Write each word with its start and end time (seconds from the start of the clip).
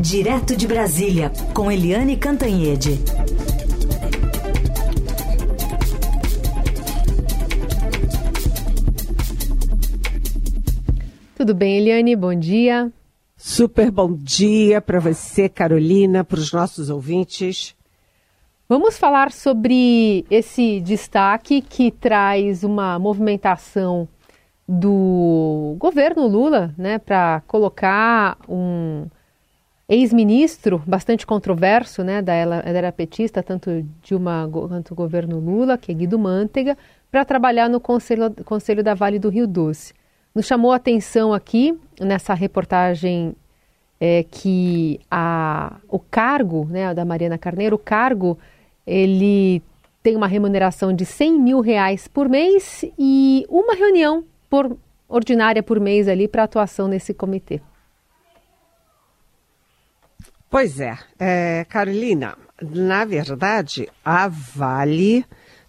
Direto 0.00 0.56
de 0.56 0.64
Brasília, 0.68 1.32
com 1.52 1.72
Eliane 1.72 2.16
Cantanhede. 2.16 3.00
Tudo 11.36 11.52
bem, 11.52 11.78
Eliane? 11.78 12.14
Bom 12.14 12.32
dia. 12.32 12.92
Super 13.36 13.90
bom 13.90 14.12
dia 14.12 14.80
para 14.80 15.00
você, 15.00 15.48
Carolina, 15.48 16.22
para 16.22 16.38
os 16.38 16.52
nossos 16.52 16.90
ouvintes. 16.90 17.74
Vamos 18.68 18.96
falar 18.96 19.32
sobre 19.32 20.24
esse 20.30 20.78
destaque 20.78 21.60
que 21.60 21.90
traz 21.90 22.62
uma 22.62 23.00
movimentação 23.00 24.08
do 24.68 25.74
governo 25.76 26.28
Lula, 26.28 26.72
né, 26.78 26.98
para 26.98 27.42
colocar 27.48 28.38
um 28.48 29.06
ex-ministro 29.88 30.82
bastante 30.86 31.26
controverso, 31.26 32.04
né, 32.04 32.20
da 32.20 32.34
era 32.34 32.92
petista, 32.92 33.42
tanto 33.42 33.86
Dilma 34.02 34.48
quanto 34.52 34.92
o 34.92 34.94
governo 34.94 35.38
Lula, 35.38 35.78
que 35.78 35.90
é 35.90 35.94
Guido 35.94 36.18
Mantega, 36.18 36.76
para 37.10 37.24
trabalhar 37.24 37.70
no 37.70 37.80
Conselho, 37.80 38.34
Conselho 38.44 38.84
da 38.84 38.92
Vale 38.92 39.18
do 39.18 39.30
Rio 39.30 39.46
Doce. 39.46 39.94
Nos 40.34 40.46
chamou 40.46 40.72
a 40.72 40.76
atenção 40.76 41.32
aqui, 41.32 41.76
nessa 41.98 42.34
reportagem, 42.34 43.34
é, 43.98 44.24
que 44.30 45.00
a, 45.10 45.76
o 45.88 45.98
cargo 45.98 46.66
né, 46.66 46.92
da 46.92 47.04
Mariana 47.04 47.38
Carneiro, 47.38 47.76
o 47.76 47.78
cargo, 47.78 48.38
ele 48.86 49.62
tem 50.02 50.16
uma 50.16 50.26
remuneração 50.26 50.92
de 50.92 51.06
100 51.06 51.40
mil 51.40 51.60
reais 51.60 52.06
por 52.06 52.28
mês 52.28 52.84
e 52.98 53.46
uma 53.48 53.74
reunião 53.74 54.22
por 54.50 54.76
ordinária 55.08 55.62
por 55.62 55.80
mês 55.80 56.06
ali 56.06 56.28
para 56.28 56.44
atuação 56.44 56.86
nesse 56.86 57.14
comitê. 57.14 57.60
Pois 60.50 60.80
é, 60.80 60.98
é, 61.18 61.66
Carolina, 61.68 62.36
na 62.60 63.04
verdade, 63.04 63.88
a 64.04 64.28
Vale 64.28 65.24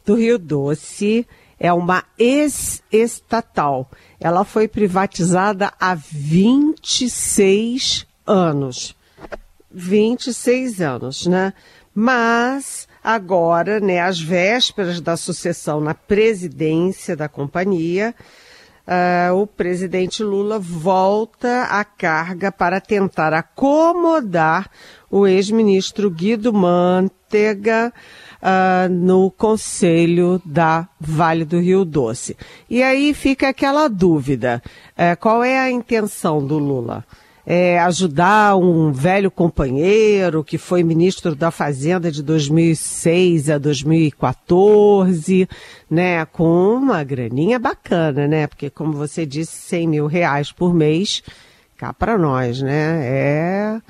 do 0.06 0.16
Rio 0.16 0.40
Doce 0.40 1.28
é 1.60 1.74
uma 1.74 2.06
ex-estatal. 2.18 3.92
Ela 4.20 4.44
foi 4.46 4.68
privatizada 4.68 5.72
há 5.80 5.94
26 5.96 8.08
anos. 8.26 8.96
26 9.70 10.82
anos, 10.82 11.28
né? 11.28 11.54
Mas 11.94 12.88
agora, 13.04 13.80
né, 13.80 14.00
às 14.00 14.20
vésperas 14.20 15.00
da 15.02 15.18
sucessão 15.18 15.82
na 15.82 15.94
presidência 15.94 17.16
da 17.16 17.28
companhia, 17.28 18.16
uh, 18.90 19.36
o 19.36 19.46
presidente 19.46 20.24
Lula 20.24 20.58
volta 20.58 21.66
à 21.66 21.84
carga 21.84 22.52
para 22.52 22.82
tentar 22.82 23.34
acomodar 23.34 24.70
o 25.12 25.28
ex-ministro 25.28 26.10
Guido 26.10 26.52
Mantega 26.52 27.94
uh, 28.42 28.90
no 28.90 29.30
Conselho 29.30 30.42
da 30.44 30.90
Vale 31.00 31.46
do 31.46 31.60
Rio 31.60 31.86
Doce. 31.86 32.36
E 32.70 32.82
aí 32.82 33.14
fica 33.14 33.50
aquela 33.50 33.88
dúvida: 33.88 34.62
uh, 34.98 35.18
qual 35.20 35.44
é 35.44 35.60
a 35.60 35.72
intenção 35.72 36.46
do 36.46 36.58
Lula? 36.58 37.06
É, 37.46 37.80
ajudar 37.80 38.56
um 38.58 38.92
velho 38.92 39.32
companheiro 39.32 40.44
que 40.44 40.58
foi 40.58 40.84
ministro 40.84 41.36
da 41.36 41.52
Fazenda 41.52 42.12
de 42.12 42.22
2006 42.22 43.50
a 43.50 43.58
2014, 43.58 45.48
né, 45.90 46.26
com 46.26 46.76
uma 46.76 47.04
graninha 47.04 47.58
bacana, 47.58 48.28
né, 48.28 48.48
porque 48.48 48.70
como 48.70 48.94
você 48.94 49.26
disse, 49.26 49.52
100 49.52 49.88
mil 49.88 50.08
reais 50.08 50.52
por 50.52 50.74
mês, 50.74 51.24
cá 51.78 51.94
para 51.94 52.18
nós, 52.18 52.62
né, 52.62 53.02
é, 53.04 53.82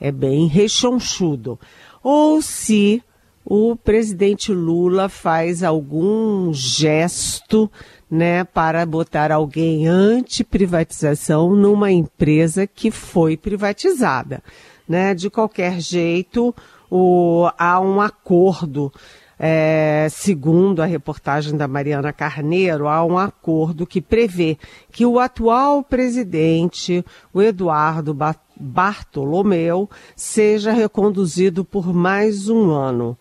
é 0.00 0.12
bem 0.12 0.46
rechonchudo. 0.46 1.58
Ou 2.02 2.40
se 2.40 3.02
o 3.44 3.74
presidente 3.74 4.52
Lula 4.52 5.08
faz 5.08 5.62
algum 5.62 6.52
gesto 6.52 7.70
né, 8.10 8.42
para 8.42 8.84
botar 8.84 9.30
alguém 9.30 9.86
anti-privatização 9.86 11.54
numa 11.54 11.92
empresa 11.92 12.66
que 12.66 12.90
foi 12.90 13.36
privatizada. 13.36 14.42
Né? 14.88 15.14
De 15.14 15.30
qualquer 15.30 15.80
jeito, 15.80 16.52
o, 16.90 17.48
há 17.56 17.78
um 17.80 18.00
acordo, 18.00 18.92
é, 19.38 20.08
segundo 20.10 20.82
a 20.82 20.86
reportagem 20.86 21.56
da 21.56 21.68
Mariana 21.68 22.12
Carneiro, 22.12 22.88
há 22.88 23.04
um 23.04 23.16
acordo 23.16 23.86
que 23.86 24.00
prevê 24.00 24.58
que 24.90 25.06
o 25.06 25.20
atual 25.20 25.84
presidente, 25.84 27.04
o 27.32 27.40
Eduardo 27.40 28.16
Bartolomeu, 28.56 29.88
seja 30.16 30.72
reconduzido 30.72 31.64
por 31.64 31.94
mais 31.94 32.48
um 32.48 32.70
ano 32.72 33.16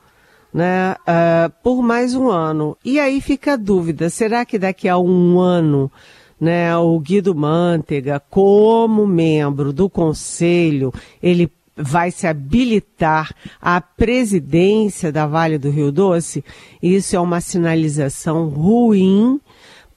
né, 0.53 0.95
uh, 1.01 1.51
por 1.63 1.81
mais 1.81 2.15
um 2.15 2.29
ano. 2.29 2.77
E 2.83 2.99
aí 2.99 3.21
fica 3.21 3.53
a 3.53 3.57
dúvida: 3.57 4.09
será 4.09 4.45
que 4.45 4.57
daqui 4.57 4.87
a 4.87 4.97
um 4.97 5.39
ano, 5.39 5.91
né, 6.39 6.75
o 6.77 6.99
Guido 6.99 7.35
Mantega, 7.35 8.21
como 8.29 9.05
membro 9.05 9.71
do 9.71 9.89
conselho, 9.89 10.93
ele 11.21 11.51
vai 11.75 12.11
se 12.11 12.27
habilitar 12.27 13.33
à 13.61 13.79
presidência 13.79 15.11
da 15.11 15.25
Vale 15.25 15.57
do 15.57 15.69
Rio 15.69 15.91
Doce? 15.91 16.43
Isso 16.81 17.15
é 17.15 17.19
uma 17.19 17.39
sinalização 17.39 18.49
ruim 18.49 19.39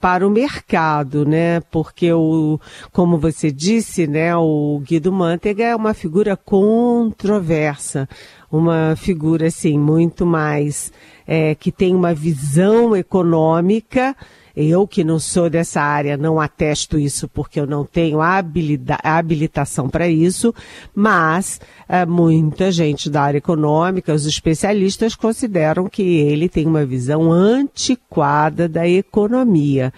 para 0.03 0.27
o 0.27 0.29
mercado, 0.29 1.25
né? 1.25 1.61
Porque 1.71 2.11
o, 2.11 2.59
como 2.91 3.17
você 3.17 3.49
disse, 3.49 4.05
né, 4.05 4.35
o 4.35 4.81
Guido 4.83 5.13
Mantega 5.13 5.63
é 5.63 5.73
uma 5.73 5.93
figura 5.93 6.35
controversa, 6.35 8.09
uma 8.53 8.95
figura 8.95 9.47
assim 9.47 9.79
muito 9.79 10.27
mais 10.27 10.93
é, 11.25 11.55
que 11.55 11.71
tem 11.71 11.95
uma 11.95 12.13
visão 12.13 12.95
econômica. 12.95 14.15
Eu 14.55 14.87
que 14.87 15.03
não 15.03 15.17
sou 15.17 15.49
dessa 15.49 15.81
área 15.81 16.15
não 16.15 16.39
atesto 16.39 16.99
isso 16.99 17.27
porque 17.27 17.59
eu 17.59 17.65
não 17.65 17.83
tenho 17.83 18.19
habilitação 18.21 19.89
para 19.89 20.07
isso, 20.07 20.53
mas 20.93 21.59
é, 21.89 22.05
muita 22.05 22.71
gente 22.71 23.09
da 23.09 23.23
área 23.23 23.39
econômica, 23.39 24.13
os 24.13 24.27
especialistas 24.27 25.15
consideram 25.15 25.89
que 25.89 26.03
ele 26.03 26.47
tem 26.47 26.67
uma 26.67 26.85
visão 26.85 27.31
antiquada 27.31 28.69
da 28.69 28.87
economia. 28.87 29.91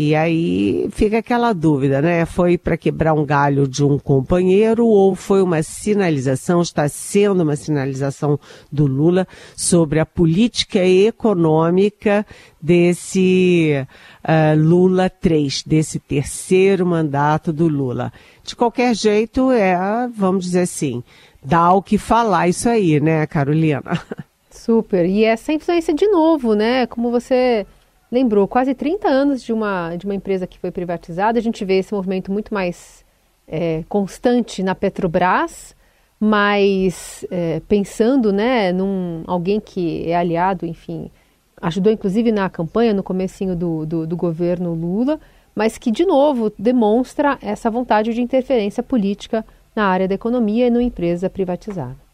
E 0.00 0.14
aí 0.14 0.88
fica 0.92 1.18
aquela 1.18 1.52
dúvida, 1.52 2.00
né? 2.00 2.24
Foi 2.24 2.56
para 2.56 2.76
quebrar 2.76 3.14
um 3.14 3.26
galho 3.26 3.66
de 3.66 3.84
um 3.84 3.98
companheiro 3.98 4.86
ou 4.86 5.16
foi 5.16 5.42
uma 5.42 5.60
sinalização, 5.60 6.62
está 6.62 6.88
sendo 6.88 7.42
uma 7.42 7.56
sinalização 7.56 8.38
do 8.70 8.86
Lula 8.86 9.26
sobre 9.56 9.98
a 9.98 10.06
política 10.06 10.78
econômica 10.78 12.24
desse 12.62 13.84
uh, 14.22 14.56
Lula 14.56 15.10
3, 15.10 15.64
desse 15.64 15.98
terceiro 15.98 16.86
mandato 16.86 17.52
do 17.52 17.66
Lula. 17.66 18.12
De 18.44 18.54
qualquer 18.54 18.94
jeito, 18.94 19.50
é, 19.50 19.76
vamos 20.16 20.44
dizer 20.44 20.60
assim, 20.60 21.02
dá 21.42 21.72
o 21.72 21.82
que 21.82 21.98
falar 21.98 22.46
isso 22.46 22.68
aí, 22.68 23.00
né, 23.00 23.26
Carolina? 23.26 23.82
Super. 24.48 25.04
E 25.06 25.24
essa 25.24 25.52
influência 25.52 25.92
de 25.92 26.06
novo, 26.06 26.54
né? 26.54 26.86
Como 26.86 27.10
você 27.10 27.66
lembrou 28.10 28.48
quase 28.48 28.74
30 28.74 29.08
anos 29.08 29.42
de 29.42 29.52
uma, 29.52 29.94
de 29.96 30.04
uma 30.04 30.14
empresa 30.14 30.46
que 30.46 30.58
foi 30.58 30.70
privatizada. 30.70 31.38
A 31.38 31.42
gente 31.42 31.64
vê 31.64 31.78
esse 31.78 31.92
movimento 31.92 32.32
muito 32.32 32.52
mais 32.52 33.04
é, 33.46 33.84
constante 33.88 34.62
na 34.62 34.74
Petrobras, 34.74 35.74
mas 36.20 37.24
é, 37.30 37.60
pensando 37.68 38.32
né, 38.32 38.72
num 38.72 39.22
alguém 39.26 39.60
que 39.60 40.10
é 40.10 40.16
aliado, 40.16 40.66
enfim, 40.66 41.10
ajudou 41.60 41.92
inclusive 41.92 42.32
na 42.32 42.48
campanha, 42.48 42.92
no 42.94 43.02
comecinho 43.02 43.54
do, 43.54 43.86
do, 43.86 44.06
do 44.06 44.16
governo 44.16 44.74
Lula, 44.74 45.20
mas 45.54 45.76
que, 45.76 45.90
de 45.90 46.04
novo, 46.04 46.52
demonstra 46.58 47.38
essa 47.42 47.70
vontade 47.70 48.14
de 48.14 48.22
interferência 48.22 48.82
política 48.82 49.44
na 49.74 49.86
área 49.86 50.06
da 50.06 50.14
economia 50.14 50.66
e 50.66 50.70
numa 50.70 50.82
empresa 50.82 51.28
privatizada. 51.28 52.07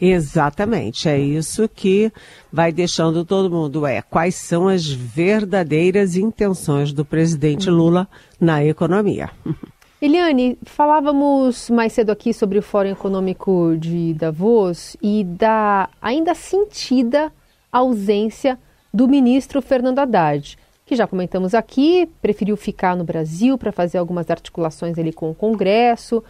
Exatamente, 0.00 1.08
é 1.08 1.18
isso 1.18 1.68
que 1.68 2.12
vai 2.52 2.70
deixando 2.70 3.24
todo 3.24 3.50
mundo. 3.50 3.86
É 3.86 4.02
quais 4.02 4.34
são 4.34 4.68
as 4.68 4.86
verdadeiras 4.86 6.16
intenções 6.16 6.92
do 6.92 7.04
presidente 7.04 7.70
Lula 7.70 8.06
na 8.40 8.64
economia. 8.64 9.30
Eliane, 10.00 10.58
falávamos 10.62 11.70
mais 11.70 11.94
cedo 11.94 12.10
aqui 12.10 12.34
sobre 12.34 12.58
o 12.58 12.62
Fórum 12.62 12.90
Econômico 12.90 13.74
de 13.78 14.12
Davos 14.12 14.94
e 15.02 15.24
da 15.24 15.88
ainda 16.02 16.34
sentida 16.34 17.32
ausência 17.72 18.58
do 18.92 19.08
ministro 19.08 19.62
Fernando 19.62 19.98
Haddad, 19.98 20.58
que 20.84 20.94
já 20.94 21.06
comentamos 21.06 21.54
aqui, 21.54 22.06
preferiu 22.20 22.58
ficar 22.58 22.94
no 22.94 23.04
Brasil 23.04 23.56
para 23.56 23.72
fazer 23.72 23.96
algumas 23.96 24.30
articulações 24.30 24.98
ali 24.98 25.14
com 25.14 25.30
o 25.30 25.34
Congresso, 25.34 26.22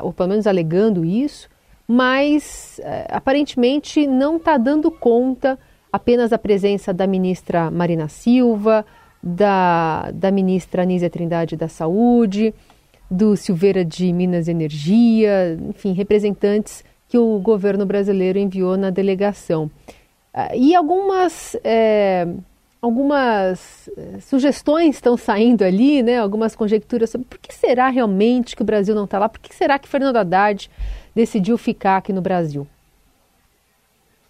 ou 0.00 0.12
pelo 0.12 0.28
menos 0.28 0.46
alegando 0.46 1.02
isso 1.02 1.48
mas 1.86 2.80
é, 2.82 3.06
aparentemente 3.10 4.06
não 4.06 4.36
está 4.36 4.56
dando 4.56 4.90
conta 4.90 5.58
apenas 5.92 6.30
da 6.30 6.38
presença 6.38 6.92
da 6.92 7.06
ministra 7.06 7.70
Marina 7.70 8.08
Silva, 8.08 8.84
da, 9.22 10.10
da 10.12 10.30
ministra 10.30 10.82
Anísia 10.82 11.08
Trindade 11.08 11.56
da 11.56 11.68
Saúde, 11.68 12.54
do 13.10 13.36
Silveira 13.36 13.84
de 13.84 14.12
Minas 14.12 14.48
Energia, 14.48 15.58
enfim, 15.68 15.92
representantes 15.92 16.84
que 17.08 17.16
o 17.16 17.38
governo 17.38 17.86
brasileiro 17.86 18.38
enviou 18.38 18.76
na 18.76 18.90
delegação. 18.90 19.70
Ah, 20.34 20.54
e 20.54 20.74
algumas, 20.74 21.56
é, 21.64 22.26
algumas 22.82 23.88
eh, 23.96 24.20
sugestões 24.20 24.96
estão 24.96 25.16
saindo 25.16 25.64
ali, 25.64 26.02
né? 26.02 26.18
algumas 26.18 26.54
conjecturas 26.54 27.10
sobre 27.10 27.26
por 27.26 27.38
que 27.38 27.54
será 27.54 27.88
realmente 27.88 28.54
que 28.54 28.62
o 28.62 28.64
Brasil 28.64 28.94
não 28.94 29.04
está 29.04 29.18
lá, 29.18 29.28
por 29.28 29.40
que 29.40 29.54
será 29.54 29.78
que 29.78 29.88
Fernando 29.88 30.16
Haddad 30.16 30.68
decidiu 31.16 31.56
ficar 31.56 31.96
aqui 31.96 32.12
no 32.12 32.20
Brasil? 32.20 32.68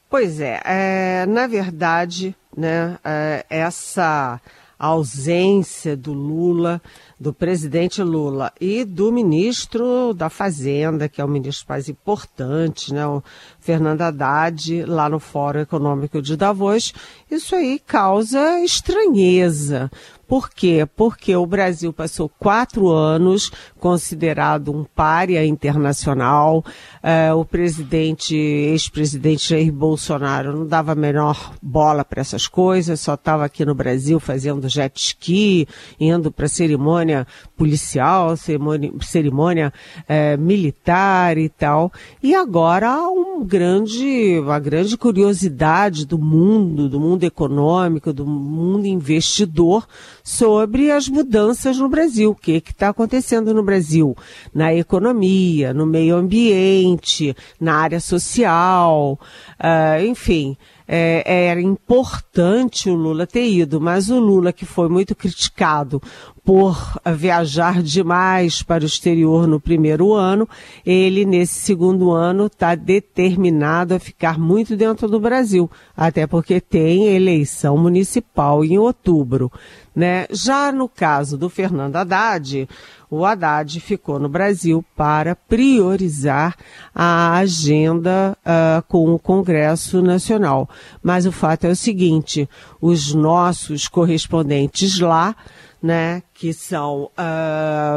Pois 0.08 0.40
é, 0.40 0.60
é 0.64 1.26
na 1.26 1.48
verdade, 1.48 2.32
né, 2.56 2.96
é, 3.04 3.44
essa 3.50 4.40
ausência 4.78 5.96
do 5.96 6.12
Lula 6.12 6.80
do 7.18 7.32
presidente 7.32 8.02
Lula 8.02 8.52
e 8.60 8.84
do 8.84 9.10
ministro 9.10 10.12
da 10.12 10.28
Fazenda, 10.28 11.08
que 11.08 11.20
é 11.20 11.24
o 11.24 11.28
ministro 11.28 11.66
mais 11.68 11.88
importante, 11.88 12.92
né, 12.92 13.06
o 13.06 13.22
Fernando 13.58 14.02
Haddad, 14.02 14.84
lá 14.84 15.08
no 15.08 15.18
Fórum 15.18 15.60
Econômico 15.60 16.20
de 16.20 16.36
Davos, 16.36 16.92
isso 17.30 17.56
aí 17.56 17.80
causa 17.84 18.60
estranheza. 18.60 19.90
Por 20.26 20.50
quê? 20.50 20.87
Porque 20.96 21.37
o 21.37 21.46
Brasil 21.46 21.93
passou 21.93 22.28
quatro 22.28 22.88
anos 22.88 23.52
considerado 23.78 24.76
um 24.76 24.82
pária 24.82 25.46
internacional. 25.46 26.64
É, 27.00 27.32
o 27.32 27.44
presidente, 27.44 28.34
ex-presidente 28.34 29.50
Jair 29.50 29.73
Bolsonaro, 29.73 30.56
não 30.56 30.67
dava 30.67 30.93
a 30.93 30.96
menor 30.96 31.55
bola 31.62 32.05
para 32.05 32.20
essas 32.20 32.49
coisas, 32.49 32.99
só 32.99 33.14
estava 33.14 33.44
aqui 33.44 33.64
no 33.64 33.75
Brasil 33.75 34.19
fazendo 34.19 34.69
jet 34.69 34.99
ski, 34.99 35.69
indo 36.00 36.32
para 36.32 36.49
cerimônia 36.49 37.25
policial, 37.56 38.37
cerimônia, 38.37 38.93
cerimônia 39.02 39.72
é, 40.08 40.37
militar 40.37 41.38
e 41.38 41.49
tal. 41.49 41.93
E 42.20 42.34
agora 42.34 42.88
há 42.90 43.08
um 43.08 43.44
grande, 43.44 44.40
uma 44.40 44.58
grande 44.58 44.96
curiosidade 44.96 46.05
do 46.05 46.19
mundo, 46.19 46.88
do 46.88 46.99
mundo 46.99 47.22
econômico, 47.22 48.12
do 48.12 48.26
mundo 48.26 48.87
investidor 48.87 49.87
sobre 50.26 50.90
as 50.90 51.08
mudanças 51.08 51.78
no 51.78 51.88
Brasil. 51.88 52.32
O 52.32 52.34
que 52.34 52.56
está 52.56 52.88
acontecendo 52.88 53.55
no 53.55 53.62
Brasil? 53.62 54.17
Na 54.52 54.75
economia, 54.75 55.73
no 55.73 55.87
meio 55.87 56.17
ambiente, 56.17 57.37
na 57.61 57.76
área 57.76 58.00
social, 58.00 59.20
uh, 59.61 60.05
enfim. 60.05 60.56
É, 60.88 61.46
era 61.48 61.60
importante 61.60 62.88
o 62.88 62.94
Lula 62.94 63.26
ter 63.26 63.48
ido, 63.48 63.80
mas 63.80 64.08
o 64.08 64.18
Lula, 64.18 64.52
que 64.52 64.64
foi 64.64 64.88
muito 64.88 65.14
criticado 65.16 66.00
por 66.44 66.78
viajar 67.16 67.82
demais 67.82 68.62
para 68.62 68.84
o 68.84 68.86
exterior 68.86 69.48
no 69.48 69.58
primeiro 69.58 70.14
ano, 70.14 70.48
ele, 70.86 71.24
nesse 71.24 71.54
segundo 71.54 72.12
ano, 72.12 72.46
está 72.46 72.76
determinado 72.76 73.94
a 73.94 73.98
ficar 73.98 74.38
muito 74.38 74.76
dentro 74.76 75.08
do 75.08 75.18
Brasil, 75.18 75.68
até 75.96 76.24
porque 76.24 76.60
tem 76.60 77.08
eleição 77.08 77.76
municipal 77.76 78.64
em 78.64 78.78
outubro. 78.78 79.50
Né? 79.92 80.26
Já 80.30 80.70
no 80.70 80.88
caso 80.88 81.36
do 81.36 81.48
Fernando 81.48 81.96
Haddad, 81.96 82.68
o 83.11 83.25
Haddad 83.25 83.81
ficou 83.81 84.19
no 84.19 84.29
Brasil 84.29 84.85
para 84.97 85.35
priorizar 85.35 86.56
a 86.94 87.37
agenda 87.37 88.37
uh, 88.44 88.82
com 88.88 89.12
o 89.12 89.19
Congresso 89.19 90.03
Nacional. 90.03 90.69
Mas 91.03 91.26
o 91.26 91.32
fato 91.32 91.64
é 91.64 91.70
o 91.70 91.76
seguinte: 91.76 92.49
os 92.81 93.14
nossos 93.14 93.88
correspondentes 93.88 94.99
lá 95.00 95.35
né, 95.82 96.23
que 96.35 96.53
são 96.53 97.11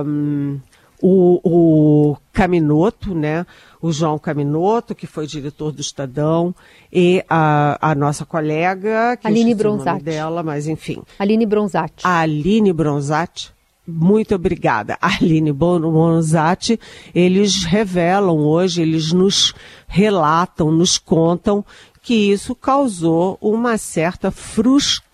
um, 0.06 0.60
o, 1.02 1.40
o 1.44 2.18
Caminoto, 2.32 3.16
né, 3.16 3.46
o 3.82 3.92
João 3.92 4.20
Caminoto, 4.20 4.94
que 4.94 5.08
foi 5.08 5.26
diretor 5.26 5.72
do 5.72 5.82
Estadão, 5.82 6.54
e 6.92 7.24
a, 7.30 7.92
a 7.92 7.96
nossa 7.96 8.26
colega, 8.26 9.18
que 9.18 9.28
Aline 9.28 9.56
Bronzatti. 9.56 10.04
dela, 10.04 10.44
mas 10.44 10.68
enfim. 10.68 11.02
Aline 11.18 11.46
Bronzatti. 11.46 12.06
A 12.06 12.20
Aline 12.20 12.74
Bronzatti. 12.74 13.52
Muito 13.89 14.36
obrigada. 14.36 14.97
Aline 15.01 15.51
Bronzatti, 15.51 16.80
eles 17.13 17.63
revelam 17.63 18.38
hoje, 18.38 18.81
eles 18.81 19.12
nos 19.12 19.53
relatam, 19.88 20.71
nos 20.71 20.97
contam 20.97 21.65
que 22.01 22.13
isso 22.13 22.56
causou 22.56 23.38
uma 23.41 23.77
certa 23.77 24.31
frustração 24.31 25.09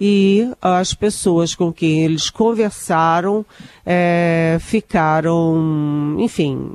e 0.00 0.50
as 0.60 0.94
pessoas 0.94 1.54
com 1.54 1.72
quem 1.72 2.04
eles 2.04 2.30
conversaram 2.30 3.44
é, 3.84 4.58
ficaram, 4.60 6.16
enfim, 6.18 6.72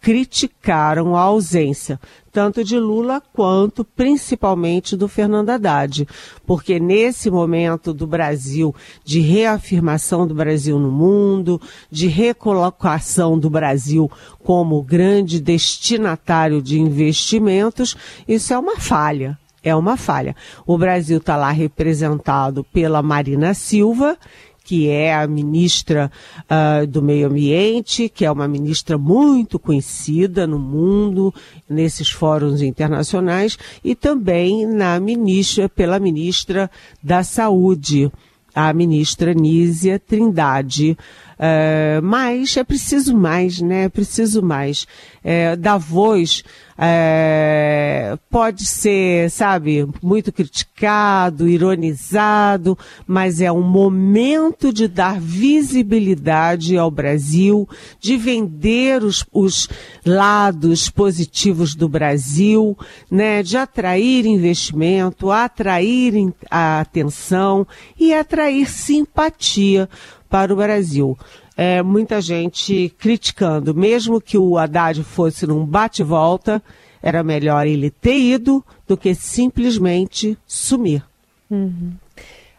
criticaram 0.00 1.16
a 1.16 1.20
ausência 1.20 1.98
tanto 2.34 2.64
de 2.64 2.76
Lula 2.76 3.22
quanto 3.32 3.84
principalmente 3.84 4.96
do 4.96 5.06
Fernando 5.06 5.50
Haddad, 5.50 6.04
porque 6.44 6.80
nesse 6.80 7.30
momento 7.30 7.94
do 7.94 8.08
Brasil 8.08 8.74
de 9.04 9.20
reafirmação 9.20 10.26
do 10.26 10.34
Brasil 10.34 10.76
no 10.76 10.90
mundo, 10.90 11.60
de 11.88 12.08
recolocação 12.08 13.38
do 13.38 13.48
Brasil 13.48 14.10
como 14.42 14.82
grande 14.82 15.40
destinatário 15.40 16.60
de 16.60 16.80
investimentos, 16.80 17.96
isso 18.26 18.52
é 18.52 18.58
uma 18.58 18.78
falha 18.78 19.38
é 19.64 19.74
uma 19.74 19.96
falha. 19.96 20.36
O 20.66 20.76
Brasil 20.76 21.16
está 21.18 21.36
lá 21.36 21.50
representado 21.50 22.62
pela 22.62 23.02
Marina 23.02 23.54
Silva, 23.54 24.16
que 24.64 24.88
é 24.88 25.14
a 25.14 25.26
ministra 25.26 26.10
uh, 26.44 26.86
do 26.86 27.02
Meio 27.02 27.28
Ambiente, 27.28 28.08
que 28.08 28.24
é 28.24 28.30
uma 28.30 28.48
ministra 28.48 28.96
muito 28.96 29.58
conhecida 29.58 30.46
no 30.46 30.58
mundo, 30.58 31.32
nesses 31.68 32.10
fóruns 32.10 32.62
internacionais, 32.62 33.58
e 33.84 33.94
também 33.94 34.66
na 34.66 34.98
ministra, 34.98 35.68
pela 35.68 35.98
ministra 35.98 36.70
da 37.02 37.22
Saúde, 37.22 38.10
a 38.54 38.72
ministra 38.72 39.34
Nízia 39.34 39.98
Trindade. 39.98 40.96
Uh, 41.34 42.00
mas 42.02 42.56
é 42.56 42.64
preciso 42.64 43.16
mais, 43.16 43.60
né? 43.60 43.84
É 43.84 43.88
preciso 43.88 44.42
mais. 44.42 44.86
É, 45.22 45.56
Davos 45.56 46.44
é, 46.76 48.18
pode 48.28 48.66
ser, 48.66 49.30
sabe, 49.30 49.88
muito 50.02 50.32
criticado, 50.32 51.48
ironizado, 51.48 52.76
mas 53.06 53.40
é 53.40 53.50
um 53.50 53.62
momento 53.62 54.72
de 54.72 54.88
dar 54.88 55.20
visibilidade 55.20 56.76
ao 56.76 56.90
Brasil, 56.90 57.68
de 58.00 58.16
vender 58.16 59.02
os, 59.02 59.24
os 59.32 59.68
lados 60.04 60.90
positivos 60.90 61.74
do 61.74 61.88
Brasil, 61.88 62.76
né, 63.10 63.42
de 63.42 63.56
atrair 63.56 64.26
investimento, 64.26 65.30
atrair 65.30 66.34
a 66.50 66.80
atenção 66.80 67.66
e 67.98 68.12
atrair 68.12 68.68
simpatia 68.68 69.88
para 70.28 70.52
o 70.52 70.56
Brasil. 70.56 71.16
É, 71.56 71.82
muita 71.82 72.20
gente 72.20 72.92
criticando, 72.98 73.74
mesmo 73.74 74.20
que 74.20 74.36
o 74.36 74.58
Haddad 74.58 75.02
fosse 75.04 75.46
num 75.46 75.64
bate-volta, 75.64 76.62
era 77.02 77.22
melhor 77.22 77.66
ele 77.66 77.90
ter 77.90 78.18
ido 78.18 78.64
do 78.88 78.96
que 78.96 79.14
simplesmente 79.14 80.36
sumir. 80.46 81.04
Uhum. 81.50 81.92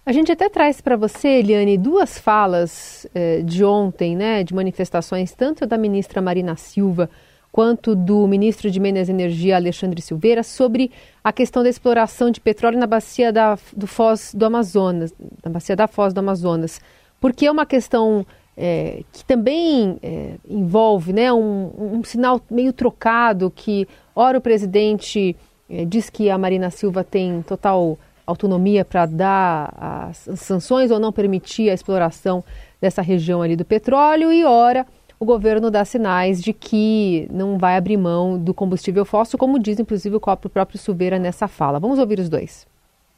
A 0.06 0.12
gente 0.12 0.32
até 0.32 0.48
traz 0.48 0.80
para 0.82 0.96
você, 0.96 1.40
Eliane, 1.40 1.80
duas 1.80 2.20
falas 2.20 3.08
eh, 3.16 3.42
de 3.42 3.66
ontem, 3.66 4.16
né, 4.16 4.44
de 4.44 4.54
manifestações, 4.54 5.34
tanto 5.34 5.66
da 5.66 5.80
ministra 5.80 6.22
Marina 6.22 6.56
Silva 6.56 7.10
quanto 7.56 7.96
do 7.96 8.28
ministro 8.28 8.70
de 8.70 8.82
Minas 8.82 9.08
e 9.08 9.14
Energia, 9.14 9.56
Alexandre 9.56 10.02
Silveira, 10.02 10.44
sobre 10.44 10.92
a 11.24 11.32
questão 11.32 11.64
da 11.64 11.70
exploração 11.70 12.30
de 12.30 12.42
petróleo 12.42 12.78
na 12.78 12.86
bacia 12.86 13.32
da, 13.32 13.58
do 13.74 13.88
Foz 13.88 14.36
do 14.36 14.46
Amazonas, 14.46 15.14
na 15.42 15.50
bacia 15.50 15.74
da 15.74 15.88
Foz 15.88 16.14
do 16.14 16.20
Amazonas 16.20 16.82
porque 17.26 17.48
é 17.48 17.52
uma 17.52 17.66
questão 17.66 18.24
é, 18.56 19.02
que 19.12 19.26
também 19.26 19.98
é, 20.04 20.36
envolve 20.48 21.12
né, 21.12 21.34
um, 21.34 21.72
um, 21.76 22.04
sinal 22.04 22.40
meio 22.52 22.72
trocado 22.72 23.50
que, 23.50 23.88
ora, 24.16 24.38
o 24.38 24.42
presidente 24.42 25.36
é, 25.68 25.86
diz 25.86 26.08
que 26.08 26.30
a 26.30 26.38
Marina 26.38 26.70
Silva 26.70 27.04
tem 27.04 27.42
total 27.42 27.98
autonomia 28.28 28.86
para 28.86 29.08
dar 29.08 29.74
as 29.76 30.40
sanções 30.40 30.92
ou 30.92 31.00
não 31.00 31.12
permitir 31.12 31.68
a 31.72 31.74
exploração 31.74 32.44
dessa 32.80 33.02
região 33.02 33.42
ali 33.42 33.56
do 33.56 33.66
petróleo, 33.66 34.32
e 34.32 34.46
ora, 34.46 34.86
o 35.20 35.26
governo 35.26 35.72
dá 35.72 35.84
sinais 35.84 36.40
de 36.40 36.54
que 36.54 37.28
não 37.32 37.58
vai 37.58 37.76
abrir 37.76 37.98
mão 37.98 38.38
do 38.38 38.54
combustível 38.54 39.04
fóssil, 39.04 39.40
como 39.40 39.58
diz 39.58 39.80
inclusive 39.80 40.18
o 40.18 40.20
próprio 40.20 40.78
Silveira 40.78 41.18
nessa 41.18 41.48
fala. 41.48 41.80
Vamos 41.80 41.98
ouvir 41.98 42.20
os 42.20 42.30
dois. 42.30 42.68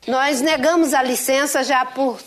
Nós 0.08 0.40
negamos 0.40 0.94
a 0.94 1.04
licença 1.04 1.62
já 1.62 1.84
por 1.84 2.18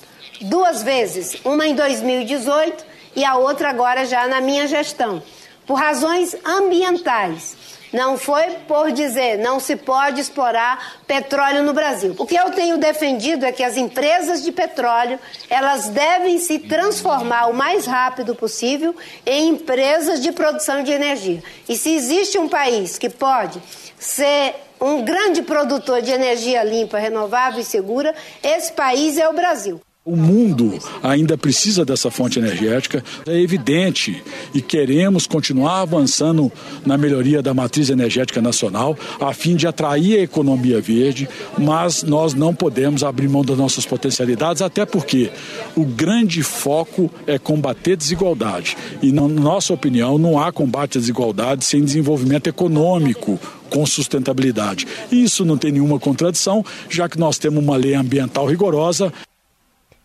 duas 0.40 0.82
vezes, 0.82 1.37
uma 1.44 1.66
em 1.66 1.75
2018 1.75 2.85
e 3.14 3.25
a 3.25 3.37
outra 3.37 3.70
agora 3.70 4.04
já 4.04 4.26
na 4.26 4.40
minha 4.40 4.66
gestão, 4.66 5.23
por 5.66 5.75
razões 5.75 6.37
ambientais. 6.44 7.56
Não 7.92 8.16
foi 8.16 8.50
por 8.68 8.92
dizer 8.92 9.38
não 9.38 9.59
se 9.59 9.75
pode 9.75 10.20
explorar 10.20 11.00
petróleo 11.09 11.64
no 11.64 11.73
Brasil. 11.73 12.14
O 12.18 12.26
que 12.26 12.37
eu 12.37 12.50
tenho 12.52 12.78
defendido 12.78 13.44
é 13.44 13.50
que 13.50 13.64
as 13.64 13.76
empresas 13.76 14.44
de 14.44 14.52
petróleo 14.52 15.18
elas 15.49 15.88
devem 15.88 16.38
se 16.38 16.61
transformar 16.61 17.47
o 17.49 17.54
mais 17.54 17.87
rápido 17.87 18.35
possível 18.35 18.94
em 19.26 19.49
empresas 19.49 20.20
de 20.20 20.30
produção 20.30 20.85
de 20.85 20.92
energia. 20.92 21.42
E 21.68 21.76
se 21.76 21.92
existe 21.92 22.38
um 22.38 22.49
país 22.49 22.97
que 22.97 23.11
pode 23.11 23.61
ser 23.99 24.54
um 24.80 25.02
grande 25.02 25.42
produtor 25.42 26.00
de 26.00 26.12
energia 26.12 26.62
limpa, 26.62 26.97
renovável 26.97 27.61
e 27.61 27.64
segura, 27.64 28.14
esse 28.40 28.73
país 28.73 29.18
é 29.18 29.28
o 29.28 29.32
Brasil. 29.32 29.80
O 30.11 30.17
mundo 30.17 30.76
ainda 31.05 31.38
precisa 31.38 31.85
dessa 31.85 32.11
fonte 32.11 32.40
energética, 32.40 33.05
é 33.29 33.40
evidente, 33.40 34.21
e 34.52 34.61
queremos 34.61 35.25
continuar 35.25 35.83
avançando 35.83 36.50
na 36.85 36.99
melhoria 36.99 37.40
da 37.40 37.55
matriz 37.55 37.90
energética 37.90 38.43
nacional, 38.43 38.99
a 39.21 39.33
fim 39.33 39.55
de 39.55 39.69
atrair 39.69 40.19
a 40.19 40.23
economia 40.23 40.81
verde, 40.81 41.29
mas 41.57 42.02
nós 42.02 42.35
não 42.35 42.52
podemos 42.52 43.05
abrir 43.05 43.29
mão 43.29 43.45
das 43.45 43.57
nossas 43.57 43.87
potencialidades, 43.87 44.62
até 44.62 44.85
porque 44.85 45.31
o 45.76 45.85
grande 45.85 46.43
foco 46.43 47.09
é 47.25 47.38
combater 47.38 47.95
desigualdade. 47.95 48.76
E, 49.00 49.12
na 49.12 49.29
nossa 49.29 49.73
opinião, 49.73 50.19
não 50.19 50.40
há 50.40 50.50
combate 50.50 50.99
à 50.99 51.00
desigualdade 51.00 51.64
sem 51.64 51.85
desenvolvimento 51.85 52.49
econômico 52.49 53.38
com 53.71 53.87
sustentabilidade. 53.87 54.88
E 55.12 55.23
isso 55.23 55.45
não 55.45 55.57
tem 55.57 55.71
nenhuma 55.71 56.00
contradição, 56.00 56.64
já 56.88 57.09
que 57.09 57.17
nós 57.17 57.38
temos 57.38 57.62
uma 57.62 57.76
lei 57.76 57.95
ambiental 57.95 58.47
rigorosa. 58.47 59.12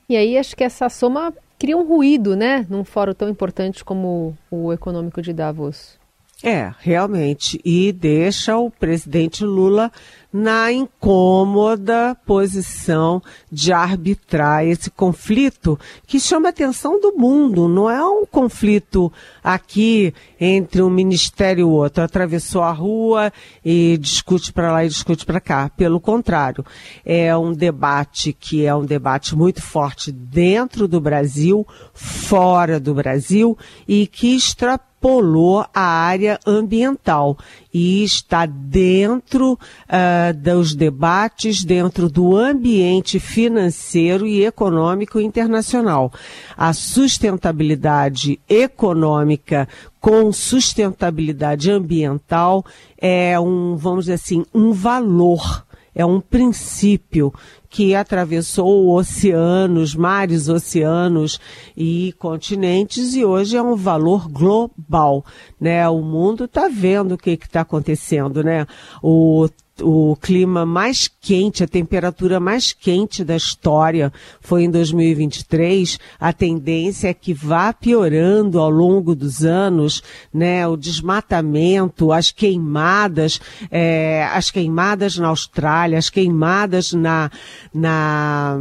E 0.08 0.16
aí 0.16 0.38
acho 0.38 0.56
que 0.56 0.64
essa 0.64 0.90
soma 0.90 1.34
cria 1.58 1.78
um 1.78 1.88
ruído, 1.88 2.36
né, 2.36 2.66
num 2.70 2.84
fórum 2.84 3.14
tão 3.14 3.30
importante 3.30 3.84
como 3.84 4.38
o 4.52 4.72
econômico 4.74 5.22
de 5.22 5.34
Davos. 5.34 5.98
É, 6.44 6.72
realmente. 6.80 7.60
E 7.64 7.92
deixa 7.92 8.58
o 8.58 8.70
presidente 8.70 9.44
Lula 9.44 9.92
na 10.38 10.70
incômoda 10.70 12.14
posição 12.26 13.24
de 13.50 13.72
arbitrar 13.72 14.66
esse 14.66 14.92
conflito 14.92 15.80
que 16.06 16.20
chama 16.20 16.48
a 16.48 16.50
atenção 16.50 17.00
do 17.00 17.14
mundo. 17.14 17.70
Não 17.70 17.90
é 17.90 18.04
um 18.04 18.26
conflito 18.26 19.10
aqui 19.42 20.14
entre 20.38 20.82
um 20.82 20.90
ministério 20.90 21.62
e 21.62 21.64
outro. 21.64 22.04
Atravessou 22.04 22.64
a 22.64 22.72
rua 22.74 23.32
e 23.64 23.98
discute 23.98 24.52
para 24.52 24.74
lá 24.74 24.84
e 24.84 24.90
discute 24.90 25.26
para 25.26 25.40
cá. 25.40 25.70
Pelo 25.70 26.02
contrário, 26.02 26.66
é 27.06 27.36
um 27.38 27.54
debate 27.54 28.34
que 28.34 28.66
é 28.66 28.76
um 28.76 28.84
debate 28.84 29.38
muito 29.38 29.62
forte 29.62 30.12
dentro 30.12 30.86
do 30.86 31.00
Brasil, 31.00 31.66
fora 31.94 32.78
do 32.78 32.94
Brasil 32.94 33.58
e 33.88 34.06
que 34.06 34.36
extrapola 34.36 34.95
extrapolou 35.06 35.66
a 35.74 35.82
área 35.82 36.40
ambiental 36.46 37.38
e 37.74 38.04
está 38.04 38.46
dentro 38.46 39.54
uh, 39.54 40.34
dos 40.36 40.74
debates, 40.74 41.64
dentro 41.64 42.10
do 42.10 42.36
ambiente 42.36 43.20
financeiro 43.20 44.26
e 44.26 44.46
econômico 44.46 45.20
internacional. 45.20 46.12
A 46.58 46.74
sustentabilidade 46.74 48.40
econômica 48.50 49.68
com 50.00 50.32
sustentabilidade 50.32 51.70
ambiental 51.70 52.66
é 53.00 53.40
um, 53.40 53.76
vamos 53.76 54.06
dizer 54.06 54.14
assim, 54.14 54.46
um 54.54 54.72
valor 54.72 55.66
é 55.96 56.06
um 56.06 56.20
princípio 56.20 57.34
que 57.76 57.94
atravessou 57.94 58.96
oceanos, 58.96 59.94
mares, 59.94 60.48
oceanos 60.48 61.42
e 61.76 62.16
continentes 62.18 63.14
e 63.16 63.26
hoje 63.26 63.58
é 63.58 63.62
um 63.62 63.76
valor 63.76 64.30
global, 64.30 65.26
né? 65.60 65.86
O 65.90 66.02
mundo 66.02 66.46
está 66.46 66.70
vendo 66.70 67.16
o 67.16 67.18
que 67.18 67.32
está 67.32 67.60
acontecendo, 67.60 68.42
né? 68.42 68.66
O 69.04 69.50
o 69.82 70.16
clima 70.16 70.66
mais 70.66 71.08
quente, 71.08 71.64
a 71.64 71.68
temperatura 71.68 72.40
mais 72.40 72.72
quente 72.72 73.24
da 73.24 73.36
história 73.36 74.12
foi 74.40 74.64
em 74.64 74.72
2023. 74.72 76.00
A 76.20 76.32
tendência 76.32 77.10
é 77.10 77.14
que 77.14 77.34
vá 77.34 77.74
piorando 77.74 78.60
ao 78.60 78.70
longo 78.70 79.14
dos 79.14 79.44
anos, 79.44 80.02
né? 80.34 80.66
O 80.68 80.78
desmatamento, 80.78 82.12
as 82.12 82.32
queimadas, 82.32 83.42
é, 83.70 84.26
as 84.32 84.50
queimadas 84.50 85.18
na 85.18 85.28
Austrália, 85.28 85.98
as 85.98 86.10
queimadas 86.10 86.94
na, 86.94 87.30
na 87.74 88.58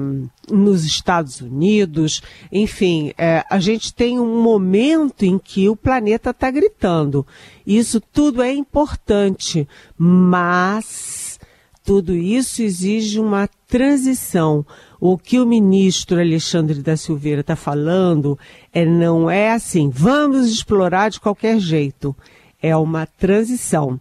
nos 0.51 0.85
Estados 0.85 1.41
Unidos, 1.41 2.23
enfim, 2.53 3.13
é, 3.17 3.45
a 3.49 3.59
gente 3.59 3.95
tem 3.95 4.21
um 4.21 4.43
momento 4.43 5.23
em 5.25 5.39
que 5.39 5.69
o 5.69 5.77
planeta 5.77 6.31
está 6.31 6.51
gritando. 6.51 7.27
Isso 7.67 8.01
tudo 8.01 8.43
é 8.43 8.53
importante, 8.53 9.67
mas 9.97 11.14
tudo 11.85 12.15
isso 12.15 12.63
exige 12.63 13.21
uma 13.21 13.49
transição. 13.69 14.65
O 14.99 15.19
que 15.19 15.39
o 15.39 15.47
ministro 15.47 16.19
Alexandre 16.19 16.83
da 16.83 16.97
Silveira 16.97 17.43
está 17.43 17.55
falando 17.55 18.39
é 18.73 18.87
não 18.87 19.31
é 19.31 19.53
assim, 19.53 19.91
vamos 19.91 20.49
explorar 20.49 21.11
de 21.11 21.21
qualquer 21.21 21.59
jeito. 21.59 22.17
É 22.63 22.75
uma 22.75 23.07
transição. 23.07 24.01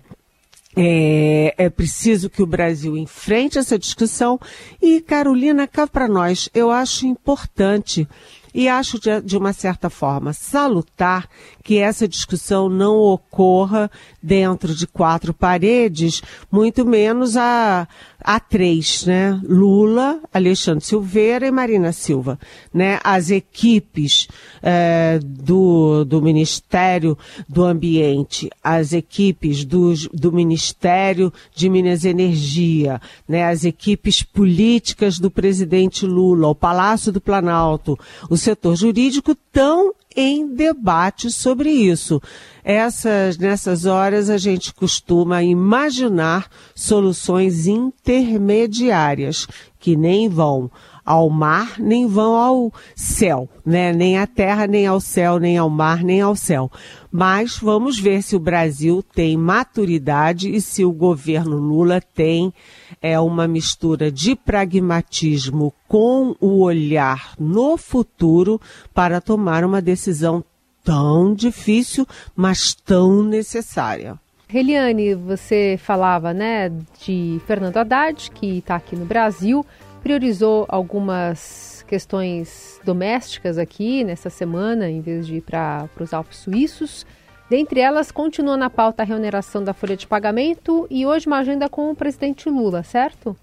É, 0.76 1.54
é, 1.58 1.70
preciso 1.70 2.30
que 2.30 2.42
o 2.42 2.48
Brasil 2.48 2.98
enfrente 2.98 3.60
essa 3.60 3.78
discussão 3.78 4.40
e, 4.82 5.02
Carolina, 5.02 5.68
cá 5.68 5.86
para 5.86 6.08
nós, 6.08 6.50
eu 6.52 6.72
acho 6.72 7.06
importante 7.06 8.08
e 8.54 8.70
acho 8.70 9.00
de, 9.00 9.22
de, 9.22 9.38
uma 9.38 9.52
certa 9.52 9.90
forma 9.90 10.34
salutar 10.34 11.28
que 11.64 11.78
essa 11.78 12.08
discussão 12.08 12.70
não 12.70 12.96
ocorra 12.98 13.90
dentro 14.22 14.76
de 14.76 14.86
quatro 14.86 15.34
paredes, 15.34 16.22
muito 16.52 16.86
menos 16.86 17.36
a, 17.36 17.88
a 18.24 18.40
três, 18.40 19.06
né? 19.06 19.40
Lula, 19.44 20.20
Alexandre 20.34 20.84
Silveira 20.86 21.46
e 21.46 21.52
Marina 21.52 21.92
Silva, 21.92 22.40
né? 22.74 23.00
As 23.04 23.30
equipes 23.30 24.28
é, 24.62 25.20
do, 25.22 26.06
do 26.06 26.22
Ministério 26.22 27.18
do 27.50 27.64
Ambiente, 27.64 28.50
as 28.64 28.94
equipes 28.94 29.66
do, 29.66 29.94
do 30.14 30.32
Ministério 30.32 31.34
de 31.54 31.70
Minas 31.70 32.06
e 32.06 32.10
Energia, 32.10 33.02
né? 33.28 33.44
As 33.44 33.66
equipes 33.66 34.24
políticas 34.24 35.20
do 35.20 35.30
presidente 35.30 36.06
Lula, 36.06 36.48
o 36.48 36.56
Palácio 36.56 37.12
do 37.12 37.20
Planalto, 37.20 38.00
o 38.30 38.38
setor 38.38 38.76
jurídico 38.76 39.32
estão 39.32 39.94
em 40.16 40.48
debate 40.48 41.32
sobre 41.32 41.70
isso. 41.70 42.22
Essas, 42.64 43.38
nessas 43.38 43.86
horas 43.86 44.30
a 44.30 44.38
gente 44.38 44.74
costuma 44.74 45.44
imaginar 45.44 46.48
soluções 46.76 47.68
intermediárias 47.68 49.48
que 49.80 49.98
nem 49.98 50.30
vão 50.30 50.72
ao 51.06 51.30
mar, 51.30 51.80
nem 51.80 52.08
vão 52.08 52.36
ao 52.36 52.74
céu, 52.96 53.50
né? 53.66 53.92
Nem 53.92 54.18
à 54.18 54.26
terra, 54.26 54.68
nem 54.68 54.88
ao 54.88 55.00
céu, 55.00 55.40
nem 55.40 55.58
ao 55.58 55.70
mar, 55.70 56.04
nem 56.04 56.22
ao 56.22 56.36
céu. 56.36 56.72
Mas 57.12 57.58
vamos 57.58 58.00
ver 58.00 58.24
se 58.24 58.36
o 58.36 58.40
Brasil 58.40 59.04
tem 59.14 59.38
maturidade 59.38 60.50
e 60.50 60.62
se 60.62 60.84
o 60.84 60.92
governo 60.92 61.58
Lula 61.58 62.02
tem 62.02 62.54
é 63.02 63.20
uma 63.20 63.48
mistura 63.48 64.12
de 64.12 64.36
pragmatismo 64.36 65.74
com 65.88 66.36
o 66.40 66.62
olhar 66.62 67.34
no 67.38 67.78
futuro 67.78 68.60
para 68.94 69.20
tomar 69.20 69.66
uma 69.66 69.82
decisão 69.82 70.44
tão 70.84 71.34
difícil, 71.34 72.08
mas 72.36 72.74
tão 72.74 73.24
necessária. 73.24 74.20
Reliane, 74.48 75.16
você 75.16 75.80
falava, 75.82 76.34
né, 76.34 76.72
de 77.04 77.42
Fernando 77.48 77.78
Haddad, 77.78 78.30
que 78.32 78.60
está 78.60 78.76
aqui 78.76 78.96
no 78.96 79.06
Brasil, 79.06 79.66
priorizou 80.04 80.66
algumas 80.68 81.86
questões 81.88 82.80
domésticas 82.84 83.58
aqui 83.58 84.04
nessa 84.04 84.30
semana, 84.30 84.90
em 84.90 85.00
vez 85.00 85.26
de 85.26 85.38
ir 85.38 85.42
para 85.42 85.88
os 86.00 86.14
Alpes 86.14 86.40
Suíços. 86.40 87.06
Dentre 87.50 87.80
elas, 87.80 88.12
continua 88.12 88.58
na 88.58 88.70
pauta 88.70 89.02
a 89.02 89.06
reoneração 89.06 89.64
da 89.64 89.74
folha 89.74 89.96
de 89.96 90.06
pagamento 90.06 90.86
e 90.90 91.06
hoje 91.06 91.26
uma 91.26 91.38
agenda 91.38 91.70
com 91.70 91.90
o 91.90 91.96
presidente 91.96 92.50
Lula, 92.50 92.84
certo? 92.84 93.36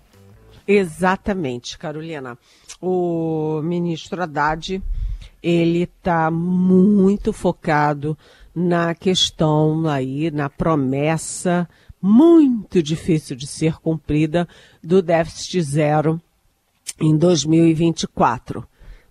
Exatamente, 0.69 1.79
Carolina. 1.79 2.37
O 2.81 3.63
ministro 3.63 4.23
Haddad 4.23 4.83
ele 5.43 5.85
está 5.85 6.31
muito 6.31 7.33
focado 7.33 8.17
na 8.55 8.95
questão 8.95 9.89
aí, 9.89 10.31
na 10.31 10.51
promessa 10.51 11.67
muito 12.03 12.83
difícil 12.83 13.37
de 13.37 13.47
ser 13.47 13.79
cumprida 13.79 14.49
do 14.83 15.03
déficit 15.03 15.63
zero 15.63 16.21
em 17.01 17.17
2024. 17.17 18.67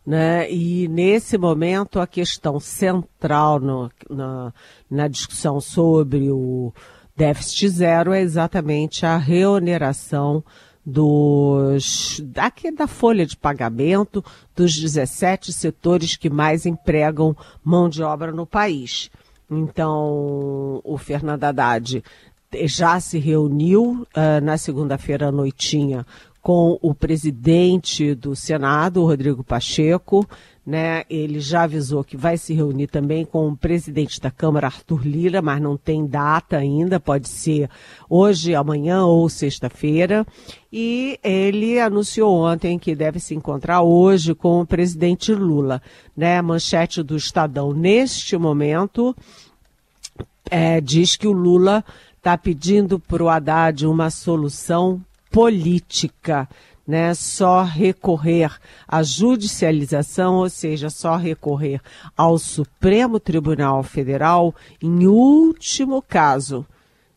Né? 0.06 0.52
E 0.52 0.88
nesse 0.88 1.38
momento 1.38 2.00
a 2.00 2.08
questão 2.08 2.60
central 2.60 3.60
no, 3.60 3.92
na, 4.10 4.54
na 4.90 5.08
discussão 5.08 5.60
sobre 5.60 6.32
o 6.32 6.74
déficit 7.16 7.70
zero 7.70 8.14
é 8.14 8.22
exatamente 8.22 9.06
a 9.06 9.18
reoneração 9.18 10.44
dos 10.86 12.22
daqui 12.24 12.72
da 12.72 12.88
folha 12.88 13.26
de 13.26 13.38
pagamento 13.38 14.24
dos 14.56 14.76
17 14.76 15.52
setores 15.54 16.16
que 16.16 16.30
mais 16.30 16.66
empregam 16.66 17.36
mão 17.64 17.90
de 17.90 18.02
obra 18.02 18.32
no 18.32 18.46
país. 18.46 19.12
Então, 19.52 20.82
o 20.84 20.98
Fernando 20.98 21.44
Haddad 21.44 22.04
já 22.64 23.00
se 23.00 23.20
reuniu 23.20 24.08
uh, 24.16 24.42
na 24.44 24.58
segunda-feira 24.58 25.28
à 25.28 25.32
noitinha 25.32 26.06
com 26.50 26.80
o 26.82 26.96
presidente 26.96 28.16
do 28.16 28.36
Senado, 28.36 29.06
Rodrigo 29.06 29.44
Pacheco, 29.44 30.28
né? 30.66 31.04
Ele 31.08 31.40
já 31.40 31.62
avisou 31.62 32.04
que 32.04 32.18
vai 32.18 32.40
se 32.40 32.56
reunir 32.56 32.88
também 32.88 33.24
com 33.24 33.50
o 33.50 33.56
presidente 33.56 34.20
da 34.20 34.32
Câmara, 34.32 34.66
Arthur 34.66 35.06
Lira, 35.06 35.44
mas 35.44 35.62
não 35.62 35.78
tem 35.78 36.08
data 36.08 36.58
ainda, 36.58 37.00
pode 37.00 37.30
ser 37.30 37.70
hoje, 38.10 38.56
amanhã 38.56 39.06
ou 39.06 39.30
sexta-feira. 39.30 40.26
E 40.74 41.20
ele 41.24 41.80
anunciou 41.80 42.36
ontem 42.36 42.80
que 42.80 42.96
deve 42.96 43.20
se 43.20 43.36
encontrar 43.36 43.84
hoje 43.84 44.34
com 44.34 44.62
o 44.62 44.66
presidente 44.66 45.32
Lula. 45.32 45.80
Né? 46.18 46.42
Manchete 46.42 47.04
do 47.04 47.16
Estadão, 47.16 47.74
neste 47.74 48.36
momento, 48.40 49.16
é, 50.50 50.82
diz 50.82 51.16
que 51.16 51.28
o 51.28 51.32
Lula 51.32 51.86
está 52.18 52.36
pedindo 52.36 53.00
para 53.00 53.24
o 53.24 53.30
Haddad 53.30 53.86
uma 53.86 54.10
solução 54.10 55.00
política 55.30 56.48
né, 56.90 57.14
só 57.14 57.62
recorrer 57.62 58.52
à 58.88 59.04
judicialização, 59.04 60.38
ou 60.38 60.50
seja, 60.50 60.90
só 60.90 61.16
recorrer 61.18 61.80
ao 62.18 62.40
Supremo 62.40 63.20
Tribunal 63.20 63.84
Federal 63.84 64.56
em 64.82 65.06
último 65.06 66.02
caso. 66.02 66.66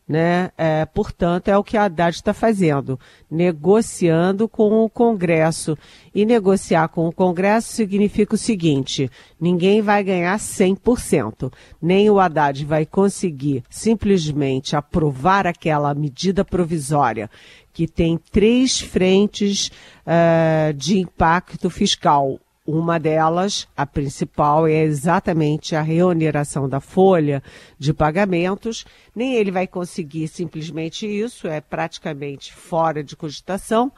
Né? 0.07 0.51
É, 0.57 0.85
portanto, 0.85 1.47
é 1.47 1.57
o 1.57 1.63
que 1.63 1.77
a 1.77 1.85
Haddad 1.85 2.15
está 2.15 2.33
fazendo, 2.33 2.99
negociando 3.31 4.49
com 4.49 4.83
o 4.83 4.89
Congresso. 4.89 5.77
E 6.13 6.25
negociar 6.25 6.89
com 6.89 7.07
o 7.07 7.13
Congresso 7.13 7.71
significa 7.71 8.35
o 8.35 8.37
seguinte: 8.37 9.09
ninguém 9.39 9.81
vai 9.81 10.03
ganhar 10.03 10.37
100%. 10.37 11.51
Nem 11.81 12.09
o 12.09 12.19
Haddad 12.19 12.65
vai 12.65 12.85
conseguir 12.85 13.63
simplesmente 13.69 14.75
aprovar 14.75 15.47
aquela 15.47 15.93
medida 15.93 16.43
provisória 16.43 17.29
que 17.73 17.87
tem 17.87 18.19
três 18.31 18.79
frentes 18.79 19.71
uh, 20.05 20.73
de 20.73 20.99
impacto 20.99 21.69
fiscal. 21.69 22.39
Uma 22.65 22.97
delas, 22.97 23.67
a 23.75 23.85
principal, 23.85 24.65
é 24.65 24.83
exatamente 24.83 25.75
a 25.75 25.81
reoneração 25.81 26.69
da 26.69 26.79
folha 26.79 27.43
de 27.77 27.93
pagamentos. 27.93 28.85
Nem 29.13 29.35
ele 29.35 29.51
vai 29.51 29.67
conseguir 29.67 30.29
simplesmente 30.29 31.05
isso, 31.05 31.45
é 31.45 31.59
praticamente 31.59 32.53
fora 32.53 33.03
de 33.03 33.17
cogitação, 33.17 33.91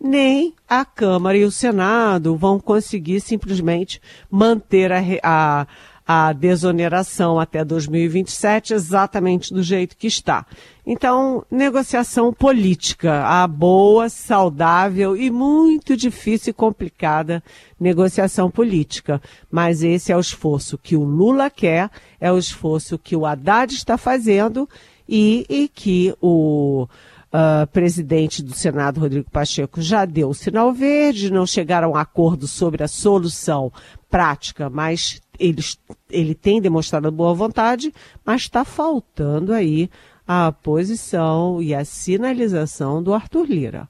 nem 0.00 0.52
a 0.68 0.84
Câmara 0.84 1.38
e 1.38 1.44
o 1.44 1.50
Senado 1.50 2.36
vão 2.36 2.58
conseguir 2.58 3.20
simplesmente 3.20 4.00
manter 4.28 4.90
a, 4.92 5.00
a 5.22 5.66
a 6.10 6.32
desoneração 6.32 7.38
até 7.38 7.62
2027 7.62 8.72
exatamente 8.72 9.52
do 9.52 9.62
jeito 9.62 9.94
que 9.94 10.06
está. 10.06 10.46
Então, 10.86 11.44
negociação 11.50 12.32
política, 12.32 13.24
a 13.26 13.46
boa, 13.46 14.08
saudável 14.08 15.14
e 15.14 15.30
muito 15.30 15.94
difícil 15.94 16.52
e 16.52 16.54
complicada 16.54 17.44
negociação 17.78 18.50
política. 18.50 19.20
Mas 19.50 19.82
esse 19.82 20.10
é 20.10 20.16
o 20.16 20.20
esforço 20.20 20.78
que 20.78 20.96
o 20.96 21.04
Lula 21.04 21.50
quer, 21.50 21.90
é 22.18 22.32
o 22.32 22.38
esforço 22.38 22.96
que 22.96 23.14
o 23.14 23.26
Haddad 23.26 23.74
está 23.74 23.98
fazendo 23.98 24.66
e, 25.06 25.44
e 25.46 25.68
que 25.68 26.14
o 26.22 26.88
uh, 27.32 27.66
presidente 27.70 28.42
do 28.42 28.54
Senado, 28.54 28.98
Rodrigo 28.98 29.30
Pacheco, 29.30 29.82
já 29.82 30.06
deu 30.06 30.30
o 30.30 30.34
sinal 30.34 30.72
verde, 30.72 31.30
não 31.30 31.46
chegaram 31.46 31.94
a 31.94 32.00
acordo 32.00 32.48
sobre 32.48 32.82
a 32.82 32.88
solução 32.88 33.70
prática, 34.08 34.70
mas 34.70 35.20
eles, 35.38 35.78
ele 36.10 36.34
tem 36.34 36.60
demonstrado 36.60 37.10
boa 37.10 37.34
vontade, 37.34 37.92
mas 38.24 38.42
está 38.42 38.64
faltando 38.64 39.52
aí 39.52 39.88
a 40.26 40.52
posição 40.52 41.62
e 41.62 41.74
a 41.74 41.84
sinalização 41.84 43.02
do 43.02 43.14
Arthur 43.14 43.46
Lira. 43.46 43.88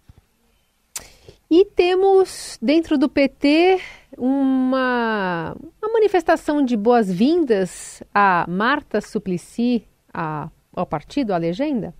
E 1.51 1.65
temos 1.65 2.59
dentro 2.61 2.99
do 2.99 3.09
PT 3.09 3.81
uma, 4.17 5.57
uma 5.83 5.93
manifestação 5.93 6.63
de 6.63 6.77
boas-vindas 6.77 8.03
a 8.15 8.45
Marta 8.47 9.01
Suplicy 9.01 9.85
a, 10.13 10.51
ao 10.75 10.87
partido, 10.87 11.33
à 11.33 11.39
legenda? 11.39 11.95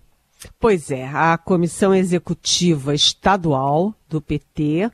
Pois 0.59 0.91
é, 0.91 1.05
a 1.05 1.37
comissão 1.37 1.93
executiva 1.93 2.93
estadual 2.93 3.93
do 4.07 4.21
PT 4.21 4.89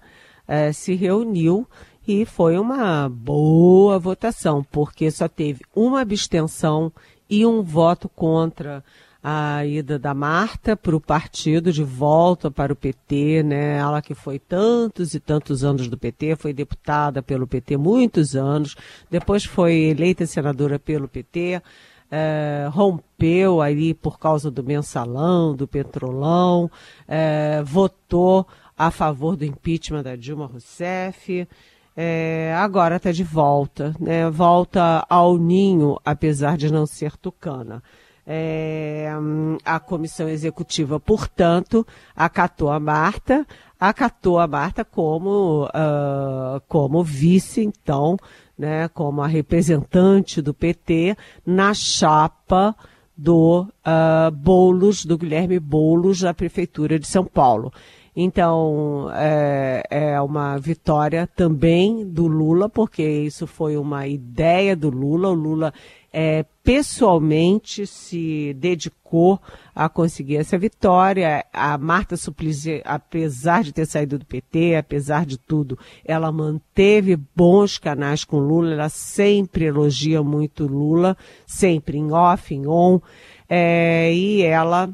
eh, 0.48 0.72
se 0.72 0.96
reuniu 0.96 1.68
e 2.08 2.26
foi 2.26 2.58
uma 2.58 3.10
boa 3.10 3.98
votação, 3.98 4.64
porque 4.72 5.10
só 5.10 5.28
teve 5.28 5.62
uma 5.76 6.02
abstenção 6.02 6.92
e 7.30 7.46
um 7.46 7.62
voto 7.62 8.08
contra 8.08 8.84
a 9.28 9.66
ida 9.66 9.98
da 9.98 10.14
Marta 10.14 10.78
para 10.78 10.96
o 10.96 11.02
partido, 11.02 11.72
de 11.72 11.84
volta 11.84 12.52
para 12.52 12.72
o 12.72 12.76
PT, 12.76 13.42
né? 13.42 13.78
Ela 13.78 14.00
que 14.00 14.14
foi 14.14 14.38
tantos 14.38 15.16
e 15.16 15.20
tantos 15.20 15.64
anos 15.64 15.88
do 15.88 15.98
PT, 15.98 16.36
foi 16.36 16.54
deputada 16.54 17.24
pelo 17.24 17.48
PT 17.48 17.76
muitos 17.76 18.36
anos, 18.36 18.76
depois 19.10 19.44
foi 19.44 19.74
eleita 19.86 20.28
senadora 20.28 20.78
pelo 20.78 21.08
PT, 21.08 21.60
é, 22.12 22.68
rompeu 22.70 23.62
aí 23.62 23.96
por 23.96 24.20
causa 24.20 24.52
do 24.52 24.64
mensalão, 24.64 25.56
do 25.56 25.68
petrolão, 25.68 26.70
é, 27.08 27.64
votou 27.64 28.46
a 28.78 28.92
favor 28.92 29.36
do 29.36 29.44
impeachment 29.44 30.04
da 30.04 30.16
Dilma 30.16 30.46
Rousseff, 30.46 31.48
é, 31.96 32.54
agora 32.58 32.98
está 32.98 33.12
de 33.12 33.24
volta, 33.24 33.96
né? 34.00 34.30
Volta 34.30 35.06
ao 35.10 35.38
ninho, 35.38 35.98
apesar 36.04 36.58
de 36.58 36.72
não 36.72 36.86
ser 36.86 37.16
tucana. 37.16 37.82
É, 38.28 39.08
a 39.64 39.80
comissão 39.80 40.28
executiva, 40.28 41.00
portanto, 41.00 41.86
acatou 42.16 42.72
a 42.72 42.80
Marta, 42.80 43.46
acatou 43.80 44.40
a 44.40 44.48
Marta 44.48 44.84
como, 44.84 45.66
uh, 45.66 46.60
como 46.68 47.04
vice, 47.04 47.62
então, 47.62 48.18
né, 48.58 48.88
como 48.88 49.22
a 49.22 49.28
representante 49.28 50.42
do 50.42 50.56
PT 50.56 51.16
na 51.46 51.74
chapa 51.74 52.76
do 53.16 53.62
uh, 53.62 54.32
Boulos, 54.32 55.06
do 55.06 55.18
Guilherme 55.18 55.60
Boulos, 55.60 56.22
da 56.22 56.34
Prefeitura 56.34 56.98
de 56.98 57.08
São 57.08 57.26
Paulo. 57.26 57.72
Então, 58.16 59.10
é, 59.14 59.84
é, 59.90 60.22
uma 60.22 60.58
vitória 60.58 61.28
também 61.36 62.06
do 62.06 62.28
Lula, 62.28 62.70
porque 62.70 63.04
isso 63.04 63.46
foi 63.46 63.76
uma 63.76 64.08
ideia 64.08 64.74
do 64.74 64.90
Lula. 64.90 65.30
O 65.30 65.34
Lula 65.34 65.74
é, 66.14 66.46
pessoalmente 66.64 67.86
se 67.86 68.54
dedicou 68.54 69.38
a 69.76 69.90
conseguir 69.90 70.38
essa 70.38 70.58
vitória. 70.58 71.46
A 71.52 71.78
Marta 71.78 72.16
Suplicy, 72.16 72.82
apesar 72.86 73.64
de 73.66 73.74
ter 73.74 73.86
saído 73.86 74.18
do 74.18 74.26
PT, 74.26 74.78
apesar 74.78 75.26
de 75.26 75.38
tudo, 75.38 75.78
ela 76.06 76.32
manteve 76.32 77.18
bons 77.36 77.78
canais 77.78 78.24
com 78.24 78.40
Lula. 78.40 78.72
Ela 78.72 78.88
sempre 78.88 79.66
elogia 79.66 80.24
muito 80.24 80.66
Lula, 80.66 81.18
sempre 81.46 81.98
em 81.98 82.14
off, 82.14 82.56
em 82.56 82.66
on. 82.66 83.02
É, 83.50 84.14
e 84.14 84.42
ela 84.42 84.90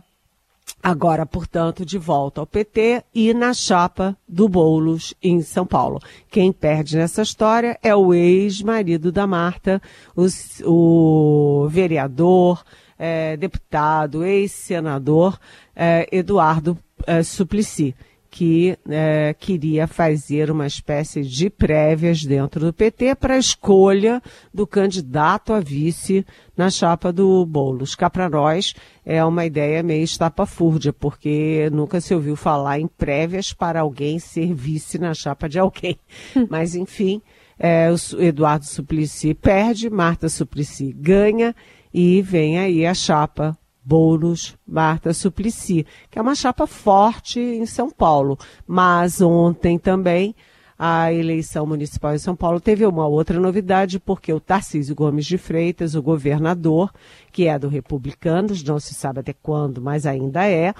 Agora, 0.81 1.25
portanto, 1.25 1.85
de 1.85 1.97
volta 1.97 2.41
ao 2.41 2.47
PT 2.47 3.03
e 3.13 3.33
na 3.33 3.53
chapa 3.53 4.17
do 4.27 4.49
Boulos 4.49 5.13
em 5.21 5.41
São 5.41 5.65
Paulo. 5.65 5.99
Quem 6.29 6.51
perde 6.51 6.97
nessa 6.97 7.21
história 7.21 7.77
é 7.83 7.95
o 7.95 8.13
ex-marido 8.13 9.11
da 9.11 9.27
Marta, 9.27 9.81
o, 10.15 10.25
o 10.65 11.67
vereador, 11.69 12.63
é, 12.97 13.35
deputado, 13.35 14.23
ex-senador 14.23 15.39
é, 15.75 16.07
Eduardo 16.11 16.77
é, 17.07 17.23
Suplicy 17.23 17.95
que 18.31 18.77
é, 18.89 19.35
queria 19.37 19.85
fazer 19.85 20.49
uma 20.49 20.65
espécie 20.65 21.21
de 21.21 21.49
prévias 21.49 22.23
dentro 22.23 22.61
do 22.61 22.71
PT 22.71 23.13
para 23.15 23.35
a 23.35 23.37
escolha 23.37 24.23
do 24.53 24.65
candidato 24.65 25.51
a 25.51 25.59
vice 25.59 26.25
na 26.55 26.69
chapa 26.69 27.11
do 27.11 27.45
Boulos. 27.45 27.93
Cá 27.93 28.09
para 28.09 28.29
nós 28.29 28.73
é 29.05 29.23
uma 29.25 29.45
ideia 29.45 29.83
meio 29.83 30.05
estapafúrdia, 30.05 30.93
porque 30.93 31.69
nunca 31.73 31.99
se 31.99 32.15
ouviu 32.15 32.37
falar 32.37 32.79
em 32.79 32.87
prévias 32.87 33.51
para 33.51 33.81
alguém 33.81 34.17
ser 34.17 34.53
vice 34.53 34.97
na 34.97 35.13
chapa 35.13 35.49
de 35.49 35.59
alguém. 35.59 35.99
Mas, 36.49 36.73
enfim, 36.73 37.21
é, 37.59 37.89
o 37.91 38.21
Eduardo 38.21 38.65
Suplicy 38.65 39.33
perde, 39.33 39.89
Marta 39.89 40.29
Suplicy 40.29 40.93
ganha 40.93 41.53
e 41.93 42.21
vem 42.21 42.57
aí 42.57 42.85
a 42.85 42.93
chapa 42.93 43.57
Boulos, 43.83 44.55
Marta 44.67 45.13
Suplicy, 45.13 45.85
que 46.09 46.19
é 46.19 46.21
uma 46.21 46.35
chapa 46.35 46.67
forte 46.67 47.39
em 47.39 47.65
São 47.65 47.89
Paulo. 47.89 48.37
Mas 48.67 49.21
ontem 49.21 49.77
também 49.77 50.35
a 50.83 51.13
eleição 51.13 51.63
municipal 51.67 52.15
em 52.15 52.17
São 52.17 52.35
Paulo 52.35 52.59
teve 52.59 52.83
uma 52.87 53.05
outra 53.05 53.39
novidade, 53.39 53.99
porque 53.99 54.33
o 54.33 54.39
Tarcísio 54.39 54.95
Gomes 54.95 55.27
de 55.27 55.37
Freitas, 55.37 55.93
o 55.93 56.01
governador, 56.01 56.91
que 57.31 57.47
é 57.47 57.59
do 57.59 57.67
Republicanos, 57.67 58.63
não 58.63 58.79
se 58.79 58.95
sabe 58.95 59.19
até 59.19 59.31
quando, 59.31 59.79
mas 59.79 60.07
ainda 60.07 60.43
é, 60.43 60.73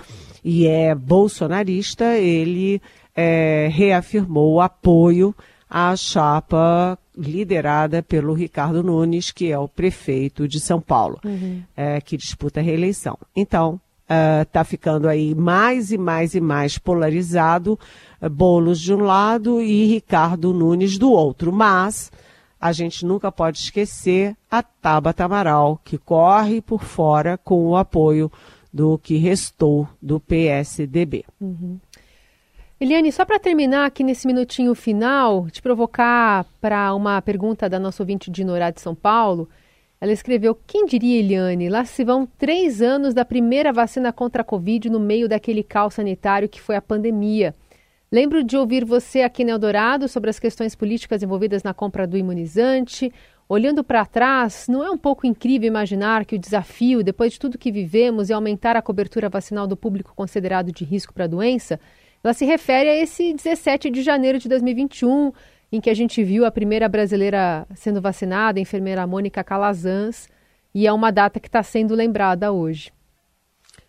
e 0.44 0.66
é 0.66 0.96
bolsonarista, 0.96 2.18
ele 2.18 2.82
é, 3.16 3.70
reafirmou 3.72 4.56
o 4.56 4.62
apoio 4.62 5.36
à 5.70 5.96
chapa 5.96 6.98
liderada 7.22 8.02
pelo 8.02 8.34
Ricardo 8.34 8.84
Nunes, 8.84 9.32
que 9.32 9.52
é 9.52 9.58
o 9.58 9.68
prefeito 9.68 10.48
de 10.48 10.60
São 10.60 10.82
Paulo, 10.82 11.20
uhum. 11.24 11.62
é, 11.76 12.02
que 12.02 12.18
disputa 12.18 12.60
a 12.60 12.64
reeleição. 12.64 13.18
Então, 13.36 13.80
está 14.42 14.62
uh, 14.62 14.66
ficando 14.66 15.08
aí 15.08 15.34
mais 15.34 15.92
e 15.92 15.98
mais 15.98 16.36
e 16.36 16.42
mais 16.42 16.78
polarizado, 16.78 17.80
uh, 18.22 18.30
Boulos 18.30 18.80
de 18.80 18.94
um 18.94 19.02
lado 19.02 19.62
e 19.62 19.86
Ricardo 19.86 20.54
Nunes 20.54 20.98
do 20.98 21.12
outro. 21.12 21.52
Mas 21.52 22.12
a 22.60 22.72
gente 22.72 23.06
nunca 23.06 23.32
pode 23.32 23.58
esquecer 23.58 24.36
a 24.50 24.62
Tabata 24.62 25.26
Amaral, 25.26 25.80
que 25.84 25.98
corre 25.98 26.62
por 26.62 26.84
fora 26.84 27.38
com 27.38 27.66
o 27.68 27.76
apoio 27.76 28.32
do 28.74 28.98
que 28.98 29.18
restou 29.18 29.88
do 30.02 30.20
PSDB. 30.20 31.26
Uhum. 31.40 31.80
Eliane, 32.82 33.12
só 33.12 33.24
para 33.24 33.38
terminar 33.38 33.86
aqui 33.86 34.04
nesse 34.04 34.26
minutinho 34.26 34.74
final, 34.74 35.48
te 35.52 35.62
provocar 35.62 36.48
para 36.60 36.92
uma 36.96 37.22
pergunta 37.22 37.70
da 37.70 37.78
nossa 37.78 38.02
ouvinte 38.02 38.32
de 38.32 38.44
Norá 38.44 38.72
de 38.72 38.82
São 38.82 38.96
Paulo. 38.96 39.48
Ela 40.02 40.12
escreveu: 40.12 40.58
Quem 40.66 40.88
diria, 40.88 41.20
Eliane, 41.20 41.70
lá 41.70 41.86
se 41.86 42.04
vão 42.04 42.26
três 42.26 42.82
anos 42.82 43.14
da 43.14 43.24
primeira 43.24 43.72
vacina 43.72 44.12
contra 44.12 44.42
a 44.42 44.44
Covid 44.44 44.90
no 44.90 45.00
meio 45.00 45.30
daquele 45.30 45.62
caos 45.62 45.94
sanitário 45.94 46.50
que 46.50 46.60
foi 46.60 46.76
a 46.76 46.82
pandemia. 46.82 47.54
Lembro 48.12 48.44
de 48.44 48.58
ouvir 48.58 48.84
você 48.84 49.22
aqui 49.22 49.44
no 49.44 49.52
Eldorado 49.52 50.08
sobre 50.08 50.32
as 50.32 50.40
questões 50.40 50.74
políticas 50.74 51.22
envolvidas 51.22 51.62
na 51.62 51.76
compra 51.76 52.08
do 52.08 52.18
imunizante. 52.18 53.14
Olhando 53.48 53.84
para 53.84 54.08
trás, 54.08 54.66
não 54.68 54.84
é 54.84 54.90
um 54.90 54.98
pouco 54.98 55.28
incrível 55.28 55.68
imaginar 55.68 56.26
que 56.26 56.36
o 56.36 56.40
desafio, 56.40 57.04
depois 57.04 57.34
de 57.34 57.40
tudo 57.40 57.60
que 57.60 57.72
vivemos, 57.72 58.32
é 58.32 58.34
aumentar 58.34 58.76
a 58.76 58.82
cobertura 58.82 59.30
vacinal 59.30 59.68
do 59.68 59.78
público 59.78 60.14
considerado 60.16 60.72
de 60.72 60.84
risco 60.84 61.14
para 61.14 61.26
a 61.26 61.28
doença? 61.28 61.80
Ela 62.24 62.34
se 62.34 62.46
refere 62.46 62.90
a 62.90 62.96
esse 62.96 63.34
17 63.34 63.90
de 63.90 64.02
janeiro 64.02 64.38
de 64.38 64.48
2021, 64.48 65.32
em 65.72 65.82
que 65.82 65.90
a 65.90 65.94
gente 65.94 66.24
viu 66.24 66.46
a 66.46 66.52
primeira 66.52 66.88
brasileira 66.88 67.66
sendo 67.76 68.02
vacinada, 68.02 68.60
a 68.60 68.62
enfermeira 68.62 69.08
Mônica 69.08 69.44
Calazans, 69.44 70.30
e 70.74 70.86
é 70.86 70.94
uma 70.94 71.12
data 71.12 71.40
que 71.40 71.48
está 71.48 71.64
sendo 71.64 71.96
lembrada 71.96 72.52
hoje. 72.52 72.92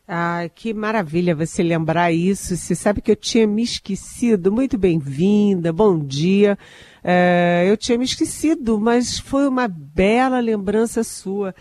Ah, 0.07 0.49
que 0.55 0.75
maravilha 0.75 1.35
você 1.35 1.63
lembrar 1.63 2.13
isso. 2.13 2.57
Você 2.57 2.75
sabe 2.75 3.01
que 3.01 3.11
eu 3.11 3.17
tinha 3.17 3.47
me 3.47 3.63
esquecido. 3.63 4.51
Muito 4.51 4.77
bem-vinda, 4.77 5.73
bom 5.73 5.99
dia. 5.99 6.59
É, 7.05 7.65
eu 7.69 7.77
tinha 7.77 7.97
me 7.97 8.05
esquecido, 8.05 8.81
mas 8.81 9.19
foi 9.19 9.47
uma 9.47 9.69
bela 9.69 10.41
lembrança 10.41 11.05
sua 11.05 11.55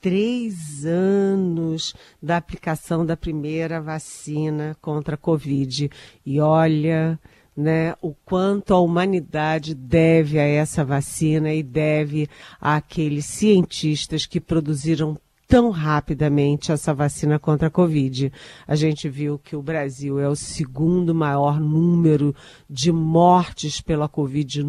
três 0.00 0.84
anos 0.86 1.94
da 2.22 2.36
aplicação 2.36 3.04
da 3.04 3.16
primeira 3.16 3.80
vacina 3.80 4.76
contra 4.80 5.14
a 5.14 5.18
Covid. 5.18 5.90
E 6.24 6.40
olha, 6.40 7.18
né, 7.56 7.94
o 8.00 8.14
quanto 8.24 8.72
a 8.72 8.80
humanidade 8.80 9.74
deve 9.74 10.38
a 10.38 10.44
essa 10.44 10.84
vacina 10.84 11.52
e 11.52 11.62
deve 11.62 12.28
àqueles 12.60 13.26
cientistas 13.26 14.26
que 14.26 14.40
produziram 14.40 15.18
tão 15.48 15.70
rapidamente 15.70 16.70
essa 16.70 16.92
vacina 16.92 17.38
contra 17.38 17.68
a 17.68 17.70
Covid. 17.70 18.30
A 18.66 18.76
gente 18.76 19.08
viu 19.08 19.38
que 19.38 19.56
o 19.56 19.62
Brasil 19.62 20.20
é 20.20 20.28
o 20.28 20.36
segundo 20.36 21.14
maior 21.14 21.58
número 21.58 22.36
de 22.68 22.92
mortes 22.92 23.80
pela 23.80 24.08
Covid. 24.08 24.62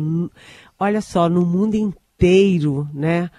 Olha 0.80 1.02
só, 1.02 1.28
no 1.28 1.46
mundo 1.46 1.76
inteiro, 1.76 2.88
né? 2.94 3.30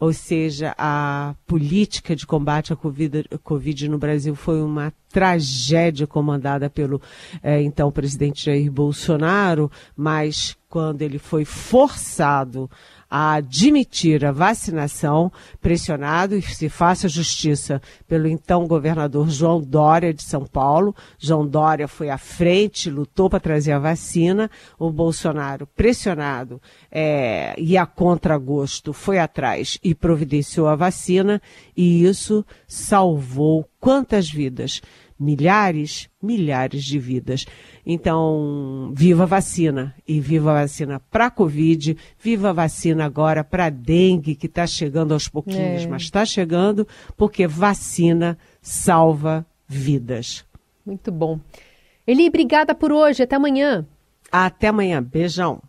Ou 0.00 0.12
seja, 0.12 0.74
a 0.78 1.34
política 1.46 2.14
de 2.14 2.26
combate 2.26 2.72
à 2.72 2.76
COVID, 2.76 3.24
COVID 3.42 3.88
no 3.88 3.98
Brasil 3.98 4.34
foi 4.34 4.62
uma 4.62 4.92
tragédia 5.10 6.06
comandada 6.06 6.70
pelo 6.70 7.00
é, 7.42 7.60
então 7.62 7.90
presidente 7.90 8.44
Jair 8.44 8.70
Bolsonaro, 8.70 9.70
mas 9.96 10.56
quando 10.68 11.02
ele 11.02 11.18
foi 11.18 11.44
forçado 11.44 12.70
a 13.10 13.34
admitir 13.34 14.24
a 14.24 14.32
vacinação, 14.32 15.32
pressionado 15.60 16.36
e 16.36 16.42
se 16.42 16.68
faça 16.68 17.08
justiça 17.08 17.80
pelo 18.06 18.28
então 18.28 18.66
governador 18.66 19.30
João 19.30 19.60
Dória 19.60 20.12
de 20.12 20.22
São 20.22 20.44
Paulo. 20.44 20.94
João 21.18 21.46
Dória 21.46 21.88
foi 21.88 22.10
à 22.10 22.18
frente, 22.18 22.90
lutou 22.90 23.30
para 23.30 23.40
trazer 23.40 23.72
a 23.72 23.78
vacina. 23.78 24.50
O 24.78 24.90
Bolsonaro, 24.90 25.66
pressionado 25.66 26.60
é, 26.90 27.54
e 27.58 27.76
a 27.76 27.86
contragosto, 27.86 28.92
foi 28.92 29.18
atrás 29.18 29.78
e 29.82 29.94
providenciou 29.94 30.68
a 30.68 30.76
vacina, 30.76 31.40
e 31.76 32.04
isso 32.04 32.44
salvou 32.66 33.68
quantas 33.80 34.30
vidas? 34.30 34.82
Milhares, 35.18 36.08
milhares 36.22 36.84
de 36.84 36.98
vidas. 36.98 37.44
Então, 37.84 38.92
viva 38.94 39.24
a 39.24 39.26
vacina 39.26 39.94
e 40.06 40.20
viva 40.20 40.50
a 40.50 40.62
vacina 40.62 41.00
para 41.10 41.26
a 41.26 41.30
Covid, 41.30 41.96
viva 42.18 42.50
a 42.50 42.52
vacina 42.52 43.04
agora 43.04 43.42
para 43.42 43.66
a 43.66 43.70
dengue 43.70 44.34
que 44.34 44.46
está 44.46 44.66
chegando 44.66 45.12
aos 45.12 45.28
pouquinhos, 45.28 45.82
é. 45.82 45.86
mas 45.86 46.02
está 46.02 46.24
chegando 46.24 46.86
porque 47.16 47.46
vacina 47.46 48.38
salva 48.60 49.46
vidas. 49.66 50.44
Muito 50.84 51.10
bom. 51.10 51.38
Eli, 52.06 52.28
obrigada 52.28 52.74
por 52.74 52.90
hoje. 52.90 53.22
Até 53.22 53.36
amanhã. 53.36 53.86
Até 54.32 54.68
amanhã. 54.68 55.02
Beijão. 55.02 55.60